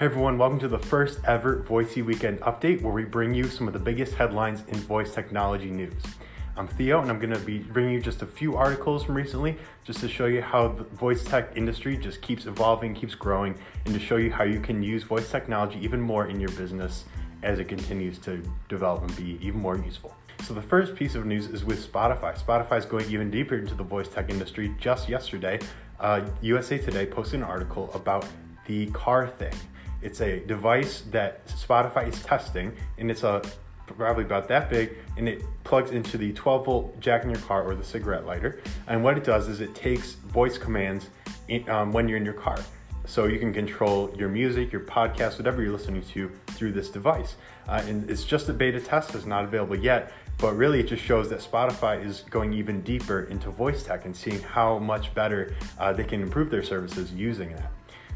[0.00, 3.66] Hey everyone, welcome to the first ever Voicey Weekend update where we bring you some
[3.66, 6.02] of the biggest headlines in voice technology news.
[6.56, 9.58] I'm Theo and I'm going to be bringing you just a few articles from recently
[9.84, 13.54] just to show you how the voice tech industry just keeps evolving, keeps growing,
[13.84, 17.04] and to show you how you can use voice technology even more in your business
[17.42, 20.16] as it continues to develop and be even more useful.
[20.44, 22.42] So the first piece of news is with Spotify.
[22.42, 24.74] Spotify is going even deeper into the voice tech industry.
[24.80, 25.60] Just yesterday,
[25.98, 28.26] uh, USA Today posted an article about
[28.66, 29.52] the car thing.
[30.02, 33.42] It's a device that Spotify is testing, and it's a
[33.86, 37.64] probably about that big, and it plugs into the 12 volt jack in your car
[37.64, 38.60] or the cigarette lighter.
[38.86, 41.10] And what it does is it takes voice commands
[41.48, 42.58] in, um, when you're in your car.
[43.06, 47.36] So you can control your music, your podcast, whatever you're listening to through this device.
[47.68, 51.02] Uh, and it's just a beta test, it's not available yet, but really it just
[51.02, 55.54] shows that Spotify is going even deeper into voice tech and seeing how much better
[55.78, 57.72] uh, they can improve their services using that.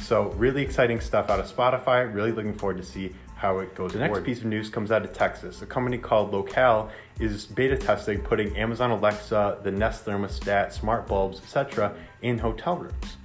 [0.00, 2.12] So really exciting stuff out of Spotify.
[2.12, 3.92] Really looking forward to see how it goes.
[3.92, 5.60] The next piece of news comes out of Texas.
[5.62, 11.38] A company called Locale is beta testing putting Amazon Alexa, the Nest thermostat, smart bulbs,
[11.40, 11.94] etc.
[12.22, 13.16] in hotel rooms.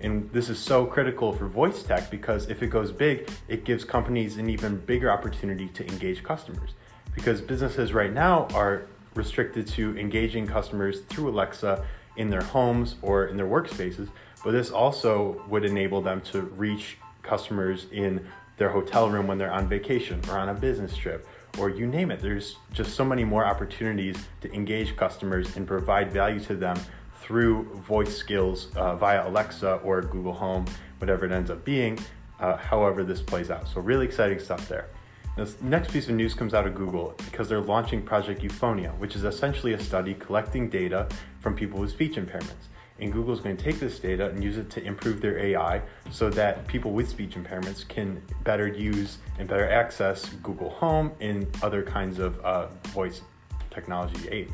[0.00, 3.84] And this is so critical for voice tech because if it goes big, it gives
[3.84, 6.70] companies an even bigger opportunity to engage customers.
[7.14, 11.84] Because businesses right now are restricted to engaging customers through Alexa
[12.16, 14.08] in their homes or in their workspaces,
[14.44, 19.52] but this also would enable them to reach customers in their hotel room when they're
[19.52, 21.26] on vacation or on a business trip
[21.58, 22.20] or you name it.
[22.20, 26.78] There's just so many more opportunities to engage customers and provide value to them
[27.20, 30.66] through voice skills uh, via Alexa or Google Home,
[30.98, 31.98] whatever it ends up being,
[32.38, 33.68] uh, however this plays out.
[33.68, 34.88] So, really exciting stuff there.
[35.36, 39.14] This next piece of news comes out of Google because they're launching Project Euphonia, which
[39.14, 41.08] is essentially a study collecting data
[41.40, 42.68] from people with speech impairments.
[43.00, 45.80] And Google is going to take this data and use it to improve their AI
[46.10, 51.46] so that people with speech impairments can better use and better access Google Home and
[51.62, 53.22] other kinds of uh, voice
[53.70, 54.52] technology aids.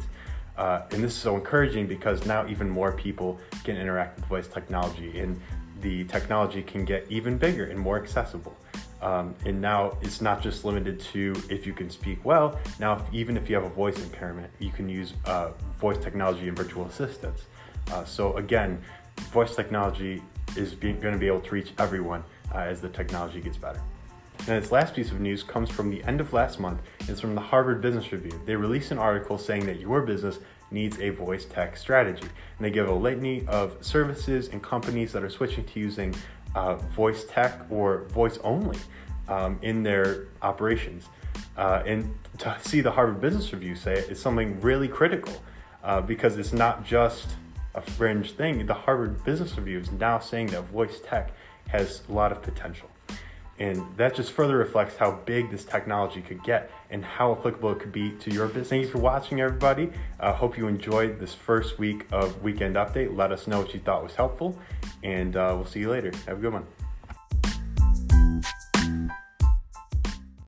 [0.57, 4.49] Uh, and this is so encouraging because now even more people can interact with voice
[4.49, 5.41] technology and
[5.83, 8.57] the technology can get even bigger and more accessible.
[9.03, 12.59] Um, and now it's not just limited to if you can speak well.
[12.81, 16.49] Now, if, even if you have a voice impairment, you can use uh, voice technology
[16.49, 17.43] and virtual assistants.
[17.91, 18.81] Uh, so again,
[19.33, 20.23] voice technology
[20.57, 22.23] is going to be able to reach everyone
[22.55, 23.81] uh, as the technology gets better.
[24.41, 26.81] And this last piece of news comes from the end of last month.
[27.09, 28.41] It's from the Harvard Business Review.
[28.45, 30.39] They released an article saying that your business
[30.71, 32.23] needs a voice tech strategy.
[32.23, 36.15] And they give a litany of services and companies that are switching to using
[36.55, 38.79] uh, voice tech or voice only
[39.29, 41.09] um, in their operations.
[41.57, 45.35] Uh, and to see the Harvard Business Review say it is something really critical
[45.83, 47.29] uh, because it's not just
[47.77, 48.67] a fringe thing.
[48.67, 51.31] The Harvard Business Review is now saying that voice tech
[51.69, 52.89] has a lot of potential.
[53.59, 57.81] And that just further reflects how big this technology could get and how applicable it
[57.81, 58.69] could be to your business.
[58.69, 59.91] Thank you for watching, everybody.
[60.21, 63.17] I uh, hope you enjoyed this first week of Weekend Update.
[63.17, 64.59] Let us know what you thought was helpful,
[65.03, 66.13] and uh, we'll see you later.
[66.27, 66.67] Have a good one.